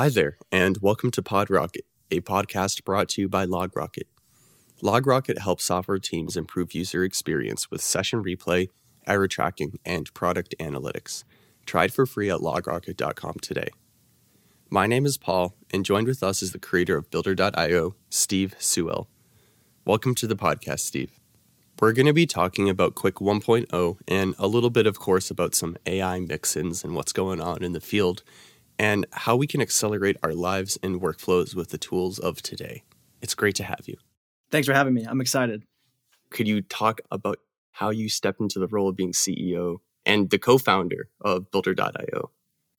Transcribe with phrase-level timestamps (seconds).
[0.00, 4.04] Hi there, and welcome to PodRocket, a podcast brought to you by LogRocket.
[4.82, 8.68] LogRocket helps software teams improve user experience with session replay,
[9.06, 11.24] error tracking, and product analytics.
[11.66, 13.68] Try it for free at logrocket.com today.
[14.70, 19.06] My name is Paul, and joined with us is the creator of Builder.io, Steve Sewell.
[19.84, 21.20] Welcome to the podcast, Steve.
[21.78, 25.54] We're going to be talking about Qwik 1.0 and a little bit, of course, about
[25.54, 28.22] some AI mix-ins and what's going on in the field
[28.80, 32.82] and how we can accelerate our lives and workflows with the tools of today.
[33.20, 33.98] It's great to have you.
[34.50, 35.04] Thanks for having me.
[35.06, 35.64] I'm excited.
[36.30, 37.40] Could you talk about
[37.72, 42.30] how you stepped into the role of being CEO and the co-founder of Builder.io?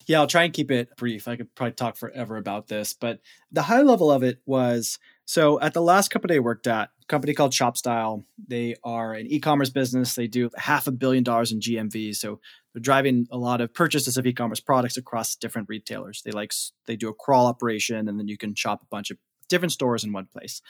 [0.08, 1.28] Yeah, I'll try and keep it brief.
[1.28, 3.20] I could probably talk forever about this, but
[3.52, 7.06] the high level of it was so at the last company I worked at, a
[7.06, 10.16] company called ShopStyle, they are an e-commerce business.
[10.16, 12.16] They do half a billion dollars in GMV.
[12.16, 12.40] So
[12.72, 16.22] they're driving a lot of purchases of e-commerce products across different retailers.
[16.22, 16.52] They like
[16.86, 20.04] they do a crawl operation and then you can shop a bunch of different stores
[20.04, 20.62] in one place.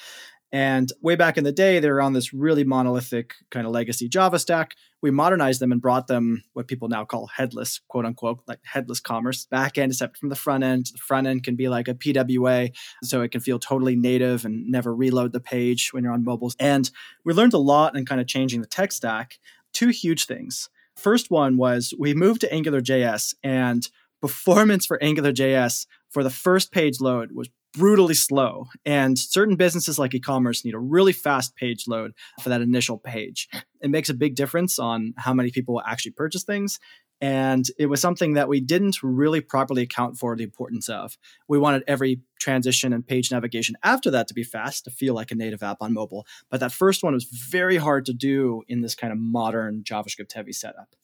[0.55, 4.07] And way back in the day, they were on this really monolithic kind of legacy
[4.07, 4.75] Java stack.
[5.01, 9.01] We modernized them and brought them what people now call headless, quote unquote, like headless
[9.01, 9.47] commerce.
[9.47, 10.87] Back end is separate from the front end.
[10.93, 12.71] The front end can be like a PWA,
[13.03, 16.55] so it can feel totally native and never reload the page when you're on mobiles.
[16.61, 16.91] And
[17.25, 19.39] we learned a lot in kind of changing the tech stack.
[19.73, 20.69] Two huge things.
[20.97, 23.89] First one was we moved to AngularJS and
[24.21, 28.67] performance for AngularJS for the first page load was brutally slow.
[28.85, 33.49] And certain businesses like e-commerce need a really fast page load for that initial page.
[33.81, 36.79] It makes a big difference on how many people actually purchase things.
[37.23, 41.17] And it was something that we didn't really properly account for the importance of.
[41.47, 45.31] We wanted every transition and page navigation after that to be fast, to feel like
[45.31, 46.27] a native app on mobile.
[46.51, 50.33] But that first one was very hard to do in this kind of modern JavaScript
[50.33, 50.97] heavy setup.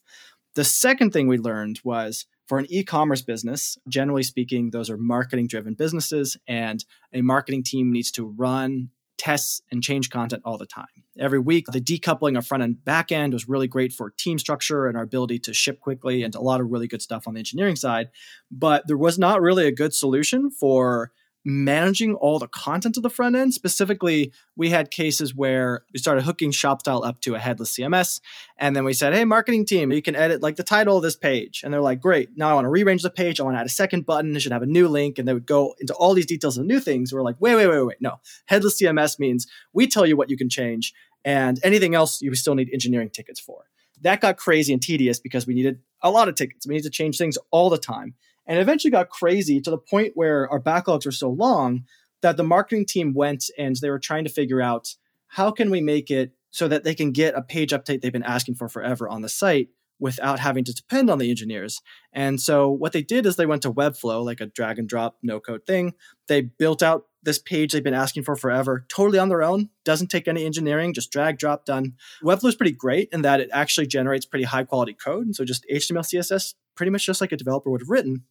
[0.56, 4.96] The second thing we learned was for an e commerce business, generally speaking, those are
[4.96, 10.56] marketing driven businesses, and a marketing team needs to run tests and change content all
[10.56, 10.86] the time.
[11.18, 14.86] Every week, the decoupling of front end back end was really great for team structure
[14.86, 17.40] and our ability to ship quickly and a lot of really good stuff on the
[17.40, 18.10] engineering side.
[18.50, 21.10] But there was not really a good solution for
[21.48, 23.54] managing all the content of the front end.
[23.54, 28.20] Specifically, we had cases where we started hooking ShopStyle up to a headless CMS.
[28.58, 31.16] And then we said, hey, marketing team, you can edit like the title of this
[31.16, 31.62] page.
[31.64, 32.36] And they're like, great.
[32.36, 33.40] Now I want to rearrange the page.
[33.40, 34.36] I want to add a second button.
[34.36, 35.18] It should have a new link.
[35.18, 37.14] And they would go into all these details of new things.
[37.14, 37.96] We're like, wait, wait, wait, wait.
[38.00, 38.20] No.
[38.44, 40.92] Headless CMS means we tell you what you can change.
[41.24, 43.64] And anything else you still need engineering tickets for.
[44.02, 46.66] That got crazy and tedious because we needed a lot of tickets.
[46.66, 48.14] We needed to change things all the time
[48.48, 51.84] and eventually got crazy to the point where our backlogs were so long
[52.22, 54.94] that the marketing team went and they were trying to figure out
[55.28, 58.22] how can we make it so that they can get a page update they've been
[58.22, 59.68] asking for forever on the site
[60.00, 61.80] without having to depend on the engineers.
[62.12, 65.18] And so what they did is they went to Webflow, like a drag and drop
[65.22, 65.94] no code thing.
[66.28, 70.06] They built out this page they've been asking for forever, totally on their own, doesn't
[70.06, 71.94] take any engineering, just drag, drop, done.
[72.22, 75.26] Webflow is pretty great in that it actually generates pretty high quality code.
[75.26, 78.24] And so just HTML, CSS, pretty much just like a developer would have written.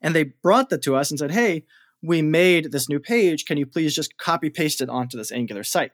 [0.00, 1.64] And they brought that to us and said, hey,
[2.02, 3.44] we made this new page.
[3.46, 5.92] Can you please just copy paste it onto this Angular site?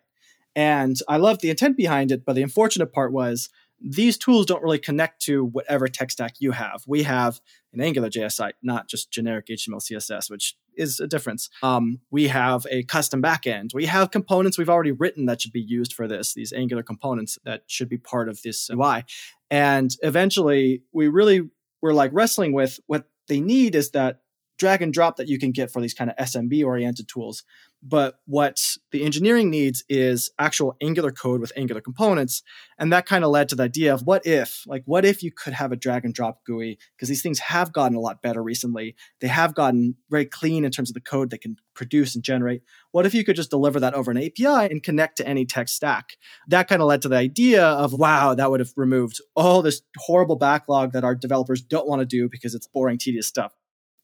[0.57, 3.49] And I loved the intent behind it, but the unfortunate part was
[3.81, 6.83] these tools don't really connect to whatever tech stack you have.
[6.87, 7.41] We have
[7.73, 11.49] an Angular JS site, not just generic HTML, CSS, which is a difference.
[11.63, 13.73] Um, we have a custom backend.
[13.73, 17.39] We have components we've already written that should be used for this, these Angular components
[17.45, 19.05] that should be part of this UI.
[19.51, 21.49] And eventually, we really
[21.81, 24.21] were like wrestling with what they need is that
[24.59, 27.45] drag and drop that you can get for these kind of SMB oriented tools.
[27.83, 32.43] But what the engineering needs is actual Angular code with Angular components.
[32.79, 35.33] And that kind of led to the idea of what if, like, what if you
[35.33, 36.79] could have a drag and drop GUI?
[36.95, 38.97] Because these things have gotten a lot better recently.
[39.21, 42.63] They have gotten very clean in terms of the code they can produce and generate.
[42.93, 45.69] What if you could just deliver that over an API and connect to any tech
[45.69, 46.17] stack?
[46.49, 49.81] That kind of led to the idea of, wow, that would have removed all this
[49.97, 53.55] horrible backlog that our developers don't want to do because it's boring, tedious stuff.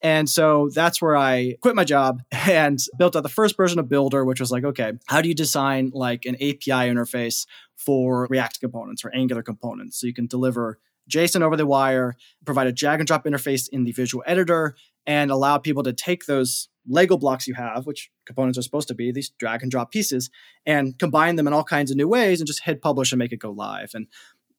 [0.06, 3.88] And so that's where I quit my job and built out the first version of
[3.88, 7.44] Builder, which was like, okay, how do you design like an API interface
[7.74, 10.00] for React components or Angular components?
[10.00, 10.78] So you can deliver
[11.10, 12.14] JSON over the wire,
[12.44, 14.76] provide a drag and drop interface in the visual editor,
[15.08, 18.94] and allow people to take those Lego blocks you have, which components are supposed to
[18.94, 20.30] be, these drag and drop pieces,
[20.64, 23.32] and combine them in all kinds of new ways and just hit publish and make
[23.32, 23.90] it go live.
[23.92, 24.06] And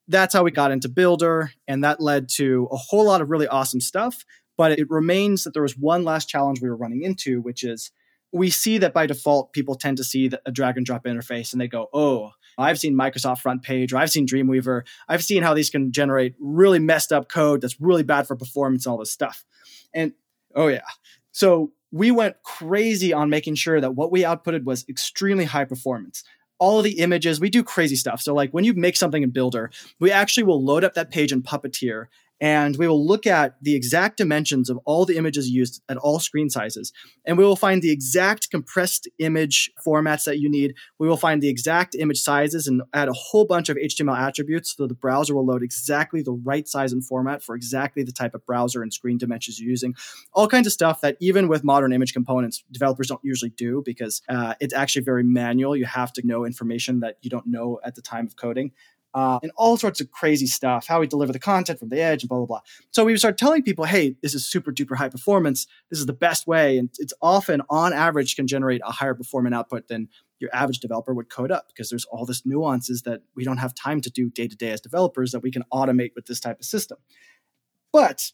[0.10, 1.54] that's how we got into Builder.
[1.70, 4.26] And that led to a whole lot of really awesome stuff.
[4.58, 7.92] But it remains that there was one last challenge we were running into, which is
[8.32, 11.62] we see that by default, people tend to see a drag and drop interface and
[11.62, 14.82] they go, oh, I've seen Microsoft Front Page or I've seen Dreamweaver.
[15.08, 18.86] I've seen how these can generate really messed up code that's really bad for performance
[18.86, 19.46] and all this stuff.
[19.94, 20.14] And
[20.56, 20.82] oh, yeah.
[21.32, 26.24] So we went crazy on making sure that what we outputted was extremely high performance
[26.60, 29.30] all of the images we do crazy stuff so like when you make something in
[29.30, 29.70] builder
[30.00, 32.06] we actually will load up that page in puppeteer
[32.40, 36.20] and we will look at the exact dimensions of all the images used at all
[36.20, 36.94] screen sizes.
[37.26, 40.76] And we will find the exact compressed image formats that you need.
[41.00, 44.76] We will find the exact image sizes and add a whole bunch of HTML attributes
[44.76, 48.36] so the browser will load exactly the right size and format for exactly the type
[48.36, 49.96] of browser and screen dimensions you're using.
[50.34, 54.22] All kinds of stuff that even with modern image components, developers don't usually do because
[54.30, 55.76] uh, it's actually very manual.
[55.76, 58.72] You have to know information that you don't know at the time of coding
[59.18, 62.22] uh, and all sorts of crazy stuff, how we deliver the content from the edge
[62.22, 62.62] and blah, blah, blah.
[62.92, 65.66] So we start telling people, hey, this is super duper high performance.
[65.90, 66.78] This is the best way.
[66.78, 71.16] And it's often, on average, can generate a higher performing output than your average developer
[71.16, 74.30] would code up because there's all this nuances that we don't have time to do
[74.30, 77.00] day to day as developers that we can automate with this type of system.
[77.92, 78.34] But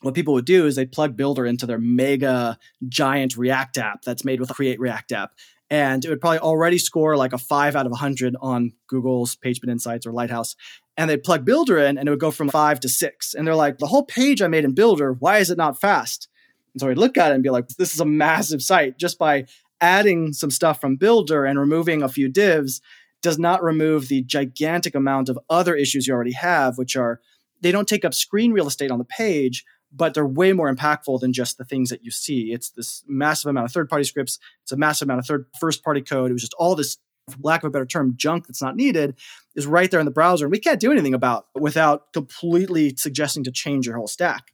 [0.00, 4.24] what people would do is they plug Builder into their mega giant React app that's
[4.24, 5.32] made with Create React app
[5.70, 9.70] and it would probably already score like a five out of 100 on Google's PageSpeed
[9.70, 10.56] Insights or Lighthouse.
[10.96, 13.34] And they'd plug Builder in and it would go from five to six.
[13.34, 16.28] And they're like, the whole page I made in Builder, why is it not fast?
[16.72, 18.98] And so we'd look at it and be like, this is a massive site.
[18.98, 19.46] Just by
[19.80, 22.80] adding some stuff from Builder and removing a few divs
[23.22, 27.20] does not remove the gigantic amount of other issues you already have, which are
[27.62, 29.64] they don't take up screen real estate on the page,
[29.94, 32.52] but they're way more impactful than just the things that you see.
[32.52, 34.38] It's this massive amount of third party scripts.
[34.62, 36.30] It's a massive amount of third first party code.
[36.30, 36.98] It was just all this,
[37.30, 39.14] for lack of a better term, junk that's not needed
[39.54, 40.46] is right there in the browser.
[40.46, 44.50] And we can't do anything about without completely suggesting to change your whole stack.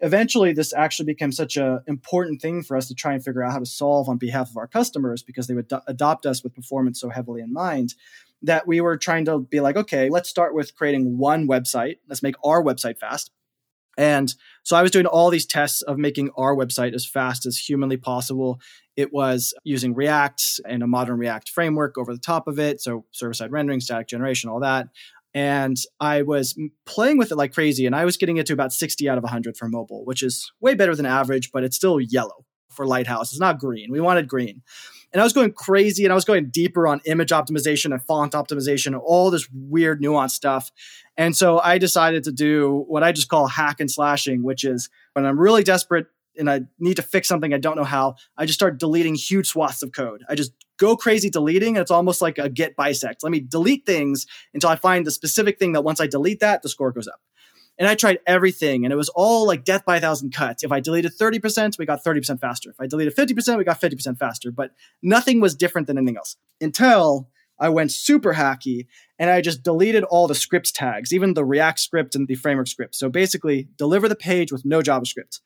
[0.00, 3.52] Eventually, this actually became such an important thing for us to try and figure out
[3.52, 6.56] how to solve on behalf of our customers because they would do- adopt us with
[6.56, 7.94] performance so heavily in mind
[8.42, 11.98] that we were trying to be like, okay, let's start with creating one website.
[12.08, 13.30] Let's make our website fast
[13.96, 14.34] and
[14.64, 17.96] so I was doing all these tests of making our website as fast as humanly
[17.96, 18.60] possible.
[18.96, 22.80] It was using React and a modern React framework over the top of it.
[22.80, 24.88] So server side rendering, static generation, all that.
[25.34, 27.86] And I was playing with it like crazy.
[27.86, 30.52] And I was getting it to about 60 out of 100 for mobile, which is
[30.60, 33.32] way better than average, but it's still yellow for Lighthouse.
[33.32, 33.90] It's not green.
[33.90, 34.62] We wanted green.
[35.12, 38.32] And I was going crazy and I was going deeper on image optimization and font
[38.32, 40.70] optimization all this weird nuanced stuff.
[41.16, 44.88] And so I decided to do what I just call hack and slashing, which is
[45.12, 46.06] when I'm really desperate
[46.38, 49.48] and I need to fix something I don't know how, I just start deleting huge
[49.48, 50.22] swaths of code.
[50.28, 51.76] I just go crazy deleting.
[51.76, 53.22] And it's almost like a git bisect.
[53.22, 56.62] Let me delete things until I find the specific thing that once I delete that,
[56.62, 57.20] the score goes up.
[57.78, 60.62] And I tried everything, and it was all like death by a thousand cuts.
[60.62, 62.68] If I deleted 30%, we got 30% faster.
[62.68, 64.52] If I deleted 50%, we got 50% faster.
[64.52, 64.72] But
[65.02, 68.86] nothing was different than anything else until I went super hacky
[69.18, 72.66] and I just deleted all the scripts tags, even the React script and the framework
[72.66, 72.94] script.
[72.94, 75.40] So basically, deliver the page with no JavaScript.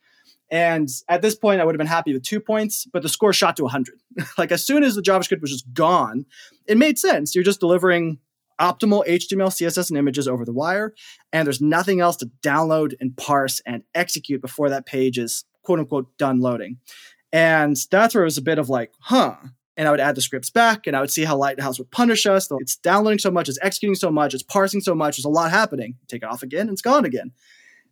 [0.51, 3.33] And at this point, I would have been happy with two points, but the score
[3.33, 4.01] shot to 100.
[4.39, 6.27] like as soon as the JavaScript was just gone,
[6.67, 7.35] it made sense.
[7.35, 8.19] You're just delivering
[8.61, 10.95] optimal HTML, CSS, and images over the wire.
[11.33, 15.81] And there's nothing else to download and parse and execute before that page is quote
[15.81, 16.79] unquote done loading.
[17.33, 19.35] And that's where it was a bit of like, huh.
[19.77, 22.25] And I would add the scripts back and I would see how Lighthouse would punish
[22.27, 22.49] us.
[22.61, 25.51] It's downloading so much, it's executing so much, it's parsing so much, there's a lot
[25.51, 25.97] happening.
[26.09, 27.33] Take it off again, and it's gone again.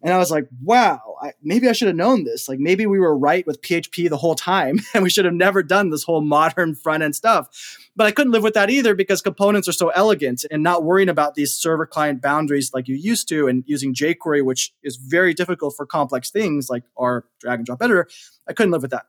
[0.05, 2.47] And I was like, wow, I, maybe I should have known this.
[2.47, 5.63] Like maybe we were right with PHP the whole time and we should have never
[5.63, 7.79] done this whole modern front end stuff.
[7.97, 11.09] But I couldn't live with that either because components are so elegant and not worrying
[11.09, 15.33] about these server client boundaries like you used to and using jQuery, which is very
[15.33, 18.07] difficult for complex things like our drag and drop editor.
[18.47, 19.07] I couldn't live with that.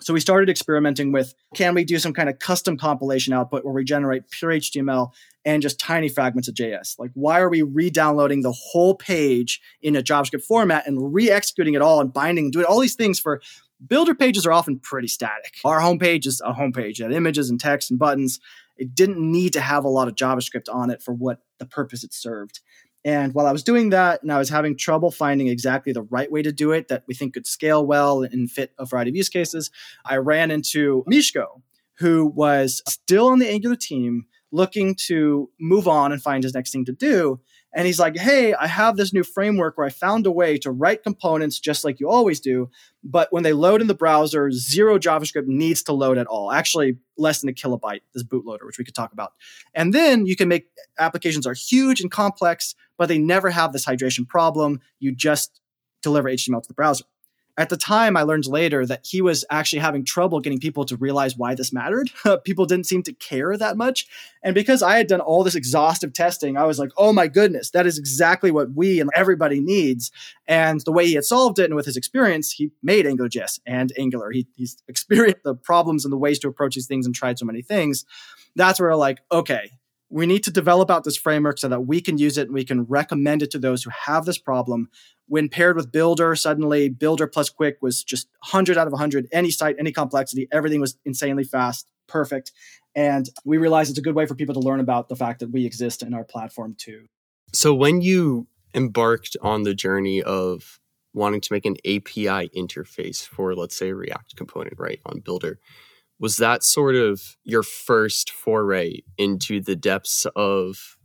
[0.00, 3.72] So we started experimenting with can we do some kind of custom compilation output where
[3.72, 5.10] we generate pure HTML
[5.44, 6.98] and just tiny fragments of JS?
[6.98, 11.30] Like, why are we re downloading the whole page in a JavaScript format and re
[11.30, 13.40] executing it all and binding, doing all these things for
[13.86, 15.58] builder pages are often pretty static.
[15.64, 18.40] Our homepage is a homepage, it had images and text and buttons.
[18.76, 22.04] It didn't need to have a lot of JavaScript on it for what the purpose
[22.04, 22.60] it served.
[23.06, 26.30] And while I was doing that and I was having trouble finding exactly the right
[26.30, 29.16] way to do it that we think could scale well and fit a variety of
[29.16, 29.70] use cases,
[30.04, 31.62] I ran into Mishko,
[31.98, 36.72] who was still on the Angular team looking to move on and find his next
[36.72, 37.40] thing to do.
[37.76, 40.70] And he's like, hey, I have this new framework where I found a way to
[40.70, 42.70] write components just like you always do.
[43.04, 46.50] But when they load in the browser, zero JavaScript needs to load at all.
[46.50, 49.32] Actually, less than a kilobyte, this bootloader, which we could talk about.
[49.74, 50.68] And then you can make
[50.98, 54.80] applications are huge and complex, but they never have this hydration problem.
[54.98, 55.60] You just
[56.02, 57.04] deliver HTML to the browser.
[57.58, 60.96] At the time, I learned later that he was actually having trouble getting people to
[60.96, 62.10] realize why this mattered.
[62.44, 64.06] people didn't seem to care that much.
[64.42, 67.70] And because I had done all this exhaustive testing, I was like, oh my goodness,
[67.70, 70.10] that is exactly what we and everybody needs.
[70.46, 73.90] And the way he had solved it and with his experience, he made AngularJS and
[73.98, 74.30] Angular.
[74.32, 77.46] He, he's experienced the problems and the ways to approach these things and tried so
[77.46, 78.04] many things.
[78.54, 79.70] That's where like, okay,
[80.08, 82.64] we need to develop out this framework so that we can use it and we
[82.64, 84.88] can recommend it to those who have this problem.
[85.28, 89.28] When paired with Builder, suddenly Builder plus Qwik was just 100 out of 100.
[89.32, 92.52] Any site, any complexity, everything was insanely fast, perfect.
[92.94, 95.50] And we realized it's a good way for people to learn about the fact that
[95.50, 97.06] we exist in our platform too.
[97.52, 100.78] So when you embarked on the journey of
[101.12, 105.58] wanting to make an API interface for, let's say, a React component, right, on Builder,
[106.18, 110.95] was that sort of your first foray into the depths of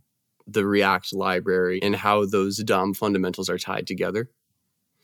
[0.52, 4.30] the React library and how those DOM fundamentals are tied together?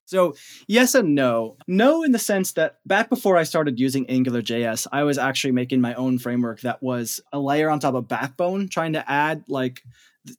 [0.08, 0.36] So,
[0.66, 1.58] yes and no.
[1.66, 5.82] No, in the sense that back before I started using AngularJS, I was actually making
[5.82, 9.82] my own framework that was a layer on top of Backbone, trying to add like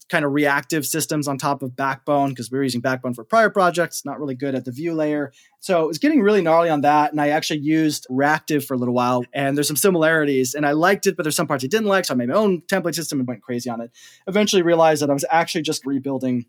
[0.10, 3.50] kind of reactive systems on top of Backbone because we were using Backbone for prior
[3.50, 5.32] projects, not really good at the view layer.
[5.60, 7.12] So it was getting really gnarly on that.
[7.12, 10.72] And I actually used Ractive for a little while and there's some similarities and I
[10.72, 12.06] liked it, but there's some parts I didn't like.
[12.06, 13.92] So I made my own template system and went crazy on it.
[14.28, 16.46] Eventually realized that I was actually just rebuilding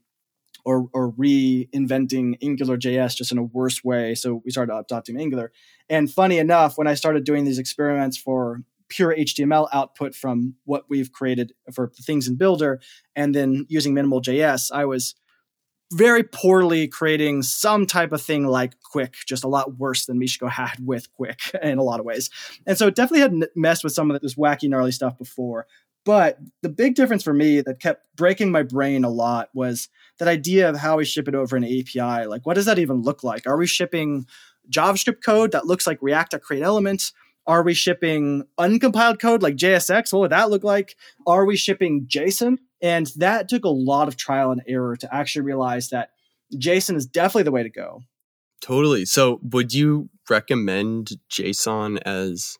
[0.64, 4.14] or, or reinventing AngularJS just in a worse way.
[4.14, 5.52] So we started adopting Angular.
[5.88, 10.84] And funny enough, when I started doing these experiments for pure HTML output from what
[10.90, 12.80] we've created for things in Builder,
[13.16, 15.14] and then using minimal JS, I was
[15.92, 20.48] very poorly creating some type of thing like Qwik, just a lot worse than Mishko
[20.48, 22.30] had with Qwik in a lot of ways.
[22.66, 25.66] And so it definitely had messed with some of this wacky, gnarly stuff before.
[26.04, 30.28] But the big difference for me that kept breaking my brain a lot was that
[30.28, 32.26] idea of how we ship it over an API.
[32.26, 33.46] Like, what does that even look like?
[33.46, 34.26] Are we shipping
[34.70, 37.12] JavaScript code that looks like React create elements?
[37.46, 40.12] Are we shipping uncompiled code like JSX?
[40.12, 40.96] What would that look like?
[41.26, 42.58] Are we shipping JSON?
[42.82, 46.10] And that took a lot of trial and error to actually realize that
[46.54, 48.02] JSON is definitely the way to go.
[48.60, 49.04] Totally.
[49.06, 52.58] So, would you recommend JSON as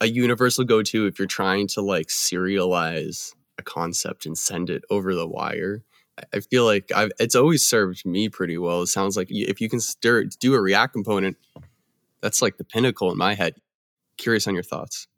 [0.00, 4.82] a universal go to if you're trying to like serialize a concept and send it
[4.90, 5.84] over the wire?
[6.34, 8.82] I feel like I've, it's always served me pretty well.
[8.82, 11.36] It sounds like if you can stir, do a React component,
[12.20, 13.54] that's like the pinnacle in my head
[14.16, 15.08] curious on your thoughts.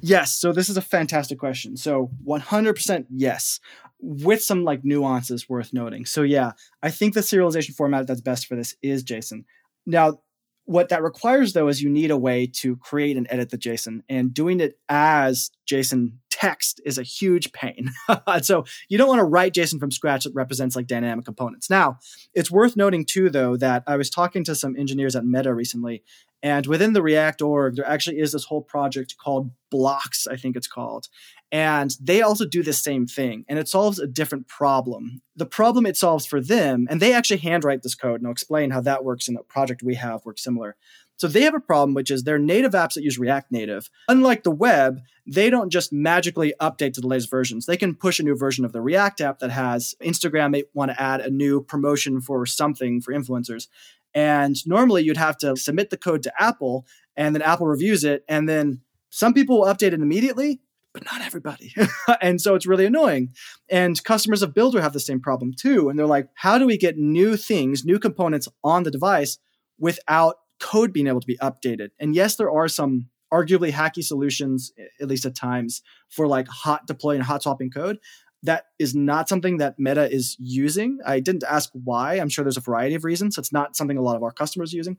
[0.00, 0.40] Yes.
[0.40, 1.76] So this is a fantastic question.
[1.76, 3.60] So 100% yes,
[4.00, 6.06] with some like nuances worth noting.
[6.06, 9.44] So yeah, I think the serialization format that's best for this is JSON.
[9.86, 10.20] Now,
[10.64, 14.02] what that requires though is you need a way to create and edit the JSON,
[14.08, 17.90] and doing it as JSON text is a huge pain.
[18.42, 21.68] so you don't want to write JSON from scratch that represents like dynamic components.
[21.68, 21.98] Now,
[22.34, 26.02] it's worth noting too, though, that I was talking to some engineers at Meta recently,
[26.42, 30.56] and within the React org, there actually is this whole project called Bloks, I think
[30.56, 31.08] it's called.
[31.52, 35.20] And they also do the same thing, and it solves a different problem.
[35.36, 38.70] The problem it solves for them, and they actually handwrite this code, and I'll explain
[38.70, 40.76] how that works in a project we have works similar.
[41.20, 43.90] So they have a problem, which is their native apps that use React Native.
[44.08, 47.66] Unlike the web, they don't just magically update to the latest versions.
[47.66, 50.92] They can push a new version of the React app that has Instagram may want
[50.92, 53.68] to add a new promotion for something for influencers.
[54.14, 56.86] And normally you'd have to submit the code to Apple
[57.16, 58.24] and then Apple reviews it.
[58.26, 60.62] And then some people will update it immediately,
[60.94, 61.74] but not everybody.
[62.22, 63.34] and so it's really annoying.
[63.68, 65.90] And customers of Builder have the same problem too.
[65.90, 69.36] And they're like, how do we get new things, new components on the device
[69.78, 71.88] without code being able to be updated?
[71.98, 76.86] And yes, there are some arguably hacky solutions, at least at times, for like hot
[76.86, 77.98] deploy and hot swapping code
[78.42, 80.98] that is not something that Meta is using.
[81.04, 82.14] I didn't ask why.
[82.14, 83.36] I'm sure there's a variety of reasons.
[83.36, 84.96] It's not something a lot of our customers are using.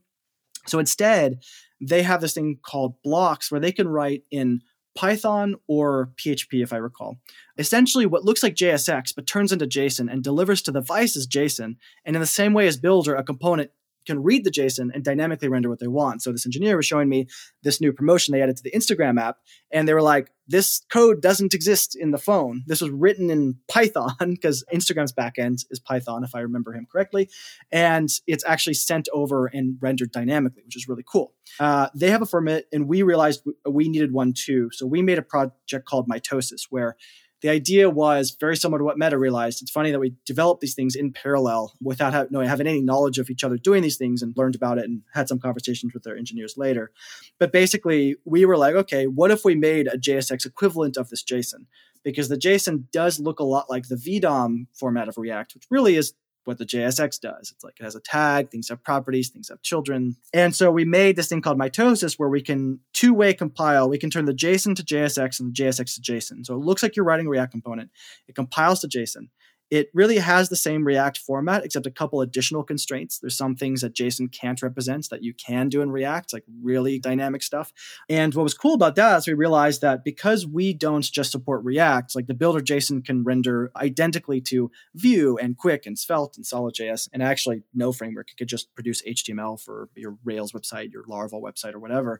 [0.67, 1.39] So instead,
[1.79, 4.61] they have this thing called Bloks where they can write in
[4.95, 7.17] Python or PHP, if I recall.
[7.57, 11.27] Essentially, what looks like JSX but turns into JSON and delivers to the device as
[11.27, 11.77] JSON.
[12.05, 13.71] And in the same way as Builder, a component
[14.05, 16.21] can read the JSON and dynamically render what they want.
[16.21, 17.27] So this engineer was showing me
[17.63, 19.37] this new promotion they added to the Instagram app,
[19.71, 22.63] and they were like, "This code doesn't exist in the phone.
[22.67, 27.29] This was written in Python because Instagram's backend is Python, if I remember him correctly,
[27.71, 32.21] and it's actually sent over and rendered dynamically, which is really cool." Uh, they have
[32.21, 36.07] a permit, and we realized we needed one too, so we made a project called
[36.07, 36.95] Mitosis, where
[37.41, 39.61] the idea was very similar to what Meta realized.
[39.61, 43.29] It's funny that we developed these things in parallel without have, having any knowledge of
[43.29, 46.15] each other doing these things and learned about it and had some conversations with their
[46.15, 46.91] engineers later.
[47.39, 51.23] But basically, we were like, okay, what if we made a JSX equivalent of this
[51.23, 51.65] JSON?
[52.03, 55.95] Because the JSON does look a lot like the VDOM format of React, which really
[55.95, 56.13] is
[56.45, 57.51] what the JSX does.
[57.51, 60.15] It's like it has a tag, things have properties, things have children.
[60.33, 63.89] And so we made this thing called mitosis where we can two way compile.
[63.89, 66.45] We can turn the JSON to JSX and the JSX to JSON.
[66.45, 67.91] So it looks like you're writing a React component.
[68.27, 69.27] It compiles to JSON.
[69.71, 73.19] It really has the same React format, except a couple additional constraints.
[73.19, 76.99] There's some things that JSON can't represent that you can do in React, like really
[76.99, 77.71] dynamic stuff.
[78.09, 81.63] And what was cool about that is we realized that because we don't just support
[81.63, 86.45] React, like the builder JSON can render identically to Vue and Qwik and Svelte and
[86.45, 88.29] SolidJS, and actually no framework.
[88.29, 92.19] It could just produce HTML for your Rails website, your Laravel website, or whatever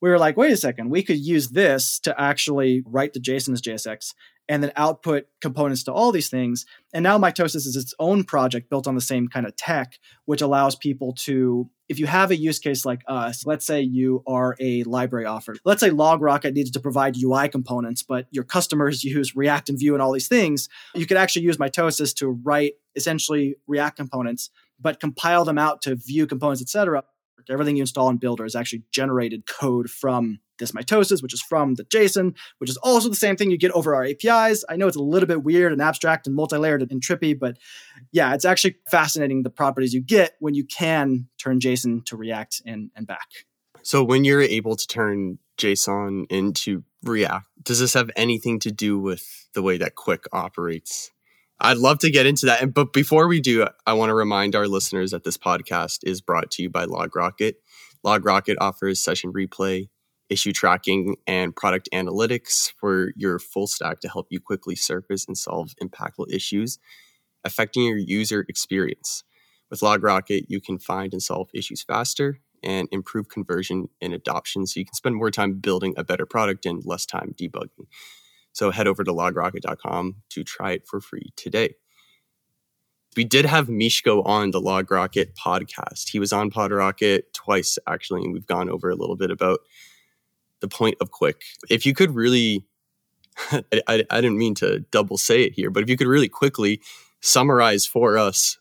[0.00, 3.52] we were like, wait a second, we could use this to actually write the JSON
[3.52, 4.14] as JSX
[4.50, 6.66] and then output components to all these things.
[6.92, 10.42] And now Mitosis is its own project built on the same kind of tech, which
[10.42, 14.56] allows people to, if you have a use case like us, let's say you are
[14.58, 15.54] a library offer.
[15.64, 19.94] Let's say LogRocket needs to provide UI components, but your customers use React and Vue
[19.94, 20.68] and all these things.
[20.96, 25.94] You could actually use Mitosis to write essentially React components, but compile them out to
[25.94, 27.04] Vue components, etc.
[27.48, 31.74] Everything you install in Builder is actually generated code from this mitosis, which is from
[31.74, 34.64] the JSON, which is also the same thing you get over our APIs.
[34.68, 37.56] I know it's a little bit weird and abstract and multi-layered and trippy, but
[38.12, 42.62] yeah, it's actually fascinating the properties you get when you can turn JSON to React
[42.64, 43.46] and, and back.
[43.82, 48.98] So when you're able to turn JSON into React, does this have anything to do
[48.98, 51.10] with the way that Qwik operates?
[51.60, 52.72] I'd love to get into that.
[52.72, 56.50] But before we do, I want to remind our listeners that this podcast is brought
[56.52, 57.54] to you by LogRocket.
[58.04, 59.88] LogRocket offers session replay,
[60.30, 65.36] issue tracking, and product analytics for your full stack to help you quickly surface and
[65.36, 66.78] solve impactful issues
[67.44, 69.24] affecting your user experience.
[69.70, 74.80] With LogRocket, you can find and solve issues faster and improve conversion and adoption so
[74.80, 77.86] you can spend more time building a better product and less time debugging.
[78.52, 81.76] So head over to logrocket.com to try it for free today.
[83.16, 86.10] We did have Mishko on the LogRocket podcast.
[86.10, 89.60] He was on PodRocket twice, actually, and we've gone over a little bit about
[90.60, 91.34] the point of Qwik.
[91.68, 92.64] If you could really,
[93.52, 96.28] I, I, I didn't mean to double say it here, but if you could really
[96.28, 96.80] quickly
[97.20, 98.58] summarize for us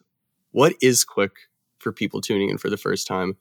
[0.51, 1.31] what is Qwik
[1.77, 3.38] for people tuning in for the first time,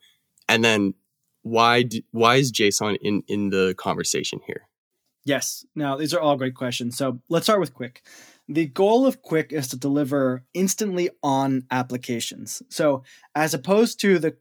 [0.47, 0.93] and then
[1.41, 4.67] why why is JSON in in the conversation here?
[5.25, 5.65] Yes.
[5.75, 6.97] Now these are all great questions.
[6.97, 7.97] So let's start with Qwik.
[8.47, 12.63] The goal of Qwik is to deliver instantly on applications.
[12.69, 13.03] So
[13.35, 14.37] as opposed to the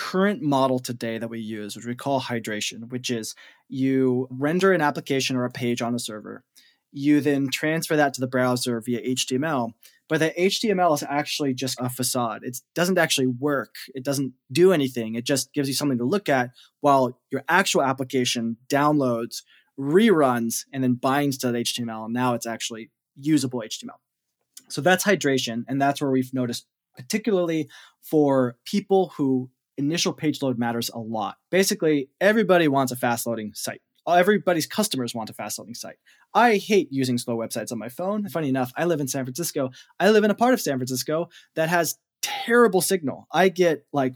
[0.00, 3.34] current model today that we use, which we call hydration, which is
[3.68, 6.42] you render an application or a page on a server.
[6.90, 9.74] You then transfer that to the browser via HTML.
[10.08, 12.44] But the HTML is actually just a facade.
[12.44, 13.74] It doesn't actually work.
[13.94, 15.16] It doesn't do anything.
[15.16, 19.42] It just gives you something to look at while your actual application downloads,
[19.78, 22.06] reruns, and then binds to that HTML.
[22.06, 24.00] And now it's actually usable HTML.
[24.70, 25.64] So that's hydration.
[25.68, 26.64] And that's where we've noticed,
[26.96, 27.68] particularly
[28.00, 31.36] for people who initial page load matters a lot.
[31.50, 33.80] Basically, everybody wants a fast loading site.
[34.08, 35.96] Everybody's customers want a fast loading site.
[36.34, 38.28] I hate using slow websites on my phone.
[38.28, 39.70] Funny enough, I live in San Francisco.
[40.00, 43.26] I live in a part of San Francisco that has terrible signal.
[43.32, 44.14] I get like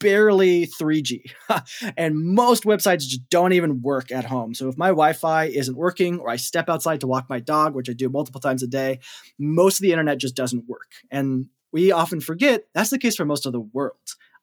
[0.00, 1.22] barely 3G.
[1.96, 4.54] and most websites just don't even work at home.
[4.54, 7.74] So if my Wi Fi isn't working or I step outside to walk my dog,
[7.74, 9.00] which I do multiple times a day,
[9.38, 10.90] most of the internet just doesn't work.
[11.10, 13.96] And we often forget that's the case for most of the world.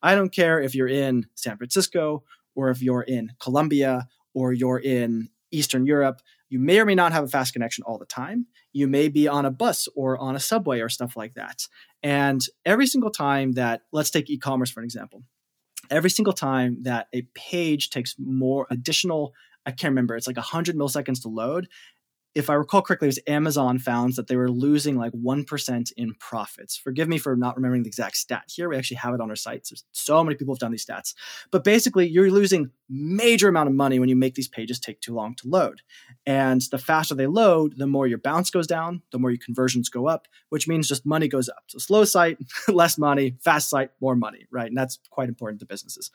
[0.06, 4.78] I don't care if you're in San Francisco or if you're in Colombia or you're
[4.78, 6.22] in Eastern Europe.
[6.48, 8.46] You may or may not have a fast connection all the time.
[8.72, 11.68] You may be on a bus or on a subway or stuff like that.
[12.04, 15.24] And every single time that, let's take e commerce for an example,
[15.90, 19.34] every single time that a page takes more additional,
[19.66, 21.68] I can't remember, it's like 100 milliseconds to load,
[22.36, 26.14] if I recall correctly, it was Amazon found that they were losing like 1% in
[26.16, 26.76] profits.
[26.76, 28.68] Forgive me for not remembering the exact stat here.
[28.68, 29.66] We actually have it on our site.
[29.70, 31.14] There's so many people have done these stats.
[31.50, 35.14] But basically, you're losing major amount of money when you make these pages take too
[35.14, 35.82] long to load.
[36.26, 39.88] And the faster they load, the more your bounce goes down, the more your conversions
[39.88, 41.64] go up, which means just money goes up.
[41.68, 44.68] So slow site, less money, fast site, more money, right?
[44.68, 46.12] And that's quite important to businesses.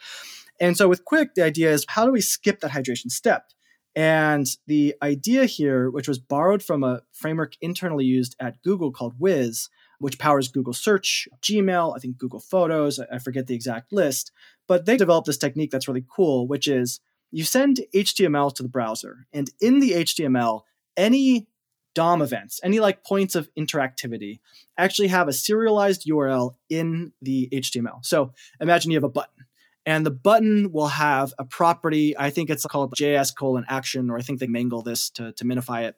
[0.60, 3.52] And so with Qwik, the idea is how do we skip that hydration step?
[3.96, 9.14] And the idea here, which was borrowed from a framework internally used at Google called
[9.18, 14.32] Wiz, which powers Google Search, Gmail, I think Google Photos, I forget the exact list,
[14.68, 17.00] but they developed this technique that's really cool, which is
[17.30, 20.62] you send HTML to the browser, and in the HTML,
[20.96, 21.48] any
[21.94, 24.40] DOM events, any like points of interactivity,
[24.78, 28.04] actually have a serialized URL in the HTML.
[28.04, 29.44] So imagine you have a button
[29.90, 32.16] and the button will have a property.
[32.16, 35.44] I think it's called JS colon action, or I think they mangle this to, to
[35.44, 35.96] minify it.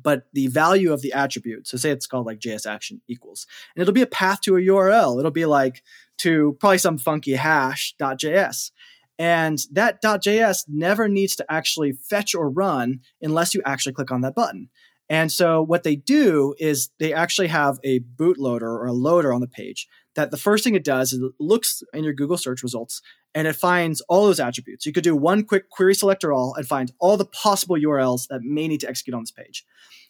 [0.00, 3.82] but the value of the attribute, so say it's called like JS action equals, and
[3.82, 5.18] it'll be a path to a URL.
[5.18, 5.82] It'll be like
[6.18, 8.70] to probably some funky hash.js.
[9.18, 14.20] And that .js never needs to actually fetch or run unless you actually click on
[14.20, 14.68] that button.
[15.08, 19.40] And so what they do is they actually have a bootloader or a loader on
[19.40, 22.62] the page that the first thing it does is it looks in your Google search
[22.62, 23.00] results
[23.34, 24.86] and it finds all those attributes.
[24.86, 28.42] You could do one quick query selector all and find all the possible URLs that
[28.42, 29.64] may need to execute on this page.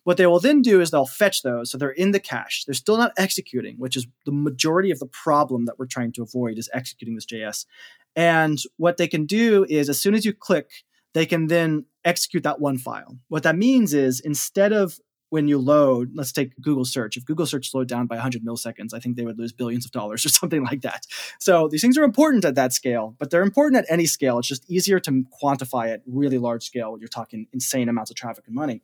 [0.05, 1.71] What they will then do is they'll fetch those.
[1.71, 2.65] So they're in the cache.
[2.65, 6.23] They're still not executing, which is the majority of the problem that we're trying to
[6.23, 7.67] avoid is executing this JS.
[8.15, 10.71] And what they can do is as soon as you click,
[11.13, 13.19] they can then execute that one file.
[13.29, 17.17] What that means is instead of when you load, let's take Google search.
[17.17, 19.91] If Google search slowed down by 100 milliseconds, I think they would lose billions of
[19.91, 21.07] dollars or something like that.
[21.41, 24.39] So these things are important at that scale, but they're important at any scale.
[24.39, 28.17] It's just easier to quantify at really large scale when you're talking insane amounts of
[28.17, 28.83] traffic and money.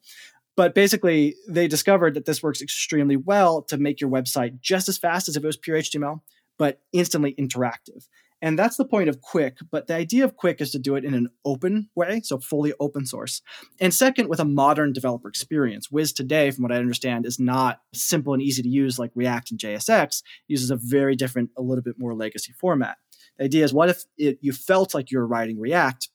[0.54, 4.98] But basically, they discovered that this works extremely well to make your website just as
[4.98, 6.20] fast as if it was pure HTML,
[6.58, 8.06] but instantly interactive.
[8.42, 9.58] And that's the point of Qwik.
[9.70, 12.74] But the idea of Qwik is to do it in an open way, so fully
[12.80, 13.40] open source.
[13.80, 15.92] And second, with a modern developer experience.
[15.92, 19.52] Wiz today, from what I understand, is not simple and easy to use like React
[19.52, 22.96] and JSX, it uses a very different, a little bit more legacy format.
[23.38, 26.08] The idea is what if it, you felt like you were writing React,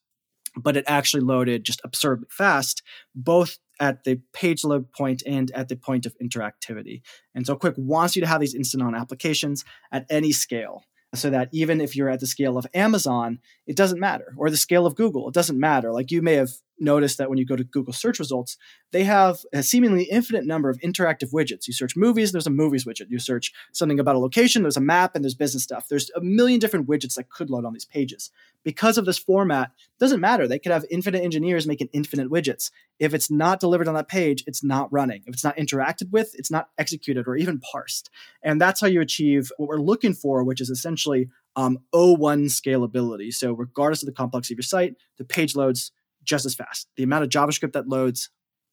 [0.58, 2.84] but it actually loaded just absurdly fast,
[3.16, 7.02] both at the page load point and at the point of interactivity.
[7.34, 10.84] And so Qwik wants you to have these instant on applications at any scale
[11.16, 14.58] so that even if you're at the scale of Amazon, it doesn't matter, or the
[14.58, 15.92] scale of Google, it doesn't matter.
[15.92, 18.58] Like you may have notice that when you go to Google search results,
[18.92, 21.68] they have a seemingly infinite number of interactive widgets.
[21.68, 23.10] You search movies, there's a movies widget.
[23.10, 25.88] You search something about a location, there's a map, and there's business stuff.
[25.90, 28.32] There's a million different widgets that could load on these pages.
[28.64, 30.48] Because of this format, doesn't matter.
[30.48, 32.72] They could have infinite engineers making infinite widgets.
[33.00, 35.24] If it's not delivered on that page, it's not running.
[35.26, 38.10] If it's not interacted with, it's not executed or even parsed.
[38.44, 43.34] And that's how you achieve what we're looking for, which is essentially um, O1 scalability.
[43.34, 45.92] So regardless of the complexity of your site, the page loads
[46.28, 46.88] just as fast.
[46.98, 48.30] The amount of JavaScript that loads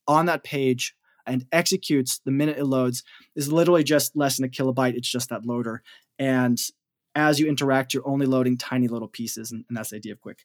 [0.06, 0.94] on that page
[1.26, 3.02] and executes the minute it loads
[3.34, 4.94] is literally just less than a kilobyte.
[4.94, 5.82] It's just that loader.
[6.18, 6.60] And
[7.14, 10.20] as you interact, you're only loading tiny little pieces, and, and that's the idea of
[10.20, 10.40] Qwik.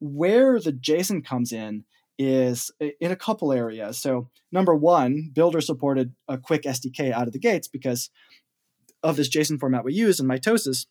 [0.00, 1.84] Where the JSON comes in
[2.18, 3.98] is in a couple areas.
[3.98, 8.10] So, number one, Builder supported a Qwik SDK out of the gates because
[9.02, 10.86] of this JSON format we use in Mitosis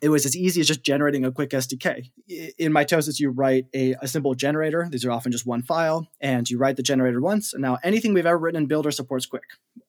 [0.00, 2.10] it was as easy as just generating a Qwik SDK.
[2.58, 4.88] In Mitosis, you write a, a, simple generator.
[4.90, 7.52] These are often just one file, and you write the generator once.
[7.52, 9.40] And now anything we've ever written in Builder supports Qwik.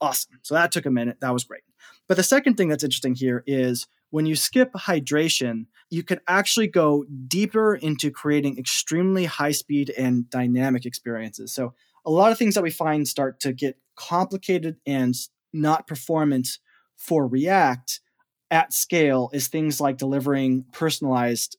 [0.02, 0.40] Awesome.
[0.42, 1.18] So that took a minute.
[1.22, 1.64] That was great.
[2.08, 6.68] But the second thing that's interesting here is when you skip hydration, you can actually
[6.68, 11.54] go deeper into creating extremely high speed and dynamic experiences.
[11.54, 11.74] So
[12.06, 15.16] a lot of things that we find start to get complicated and
[15.54, 16.60] not performant
[16.98, 18.02] for React
[18.54, 21.58] at scale is things like delivering personalized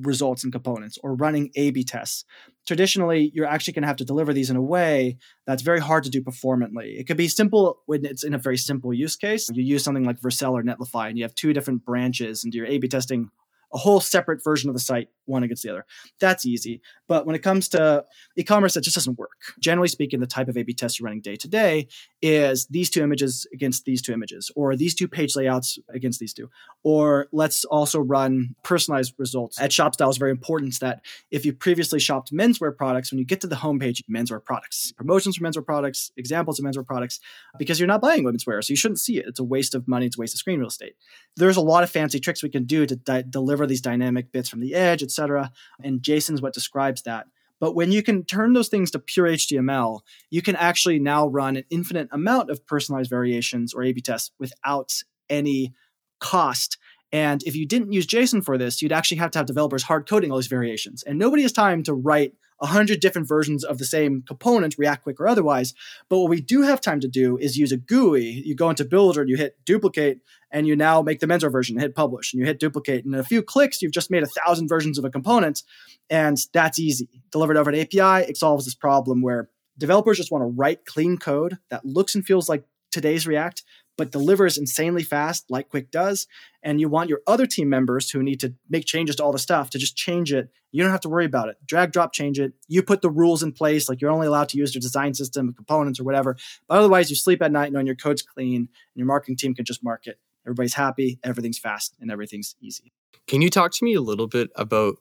[0.00, 2.24] results and components or running A B tests.
[2.66, 6.04] Traditionally, you're actually going to have to deliver these in a way that's very hard
[6.04, 6.96] to do performantly.
[6.98, 9.48] It could be simple when it's in a very simple use case.
[9.52, 12.66] You use something like Vercel or Netlify and you have two different branches and you're
[12.66, 13.30] A B testing
[13.72, 15.86] a whole separate version of the site, one against the other.
[16.18, 16.80] That's easy.
[17.06, 18.04] But when it comes to
[18.36, 19.30] e commerce, that just doesn't work.
[19.60, 21.88] Generally speaking, the type of A B test you're running day to day
[22.20, 26.34] is these two images against these two images, or these two page layouts against these
[26.34, 26.50] two.
[26.82, 29.60] Or let's also run personalized results.
[29.60, 33.40] At ShopStyle, it's very important that if you previously shopped menswear products, when you get
[33.42, 37.20] to the homepage, menswear products, promotions for menswear products, examples of menswear products,
[37.58, 39.26] because you're not buying women's wear, so you shouldn't see it.
[39.26, 40.94] It's a waste of money, it's a waste of screen real estate.
[41.36, 44.32] There's a lot of fancy tricks we can do to di- deliver deliver these dynamic
[44.32, 45.52] bits from the edge, etc.
[45.82, 47.26] And JSON's what describes that.
[47.60, 51.56] But when you can turn those things to pure HTML, you can actually now run
[51.56, 55.74] an infinite amount of personalized variations or A/B tests without any
[56.20, 56.78] cost.
[57.12, 60.08] And if you didn't use JSON for this, you'd actually have to have developers hard
[60.08, 61.02] coding all these variations.
[61.02, 65.06] And nobody has time to write a hundred different versions of the same component, React
[65.06, 65.74] Qwik or otherwise.
[66.08, 68.42] But what we do have time to do is use a GUI.
[68.44, 70.20] You go into Builder and you hit duplicate,
[70.50, 73.04] and you now make the menswear version, hit publish, and you hit duplicate.
[73.04, 75.62] And in a few clicks, you've just made a thousand versions of a component,
[76.08, 77.08] and that's easy.
[77.30, 81.16] Delivered over an API, it solves this problem where developers just want to write clean
[81.16, 83.62] code that looks and feels like today's React,
[84.00, 86.26] but delivers insanely fast, like Qwik does.
[86.62, 89.38] And you want your other team members who need to make changes to all the
[89.38, 90.48] stuff to just change it.
[90.72, 91.58] You don't have to worry about it.
[91.66, 92.54] Drag, drop, change it.
[92.66, 95.52] You put the rules in place, like you're only allowed to use your design system,
[95.52, 96.38] components, or whatever.
[96.66, 99.66] But otherwise, you sleep at night knowing your code's clean and your marketing team can
[99.66, 100.18] just mark it.
[100.46, 102.94] Everybody's happy, everything's fast, and everything's easy.
[103.26, 104.94] Can you talk to me a little bit about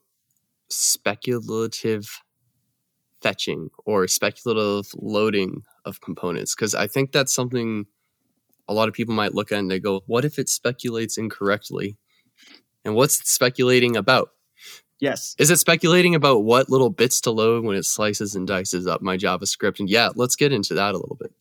[0.68, 2.22] speculative
[3.22, 6.54] fetching or speculative loading of components?
[6.54, 7.86] Because I think that's something
[8.70, 11.98] a lot of people might look at and they go, what if it speculates incorrectly?
[12.86, 14.30] And what's it speculating about?
[15.00, 15.36] Yes.
[15.40, 19.02] Is it speculating about what little bits to load when it slices and dices up
[19.02, 19.80] my JavaScript?
[19.80, 21.34] And yeah, let's get into that a little bit.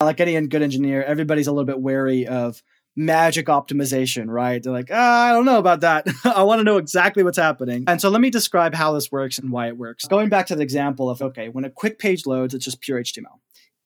[0.00, 2.60] Like any good engineer, everybody's a little bit wary of
[2.96, 4.60] magic optimization, right?
[4.60, 6.08] They're like, ah, I don't know about that.
[6.24, 7.84] I want to know exactly what's happening.
[7.86, 10.04] And so let me describe how this works and why it works.
[10.06, 13.00] Going back to the example of, okay, when a Qwik page loads, it's just pure
[13.00, 13.38] HTML.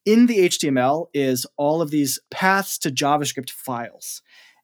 [0.06, 4.22] In the HTML is all of these paths to JavaScript files.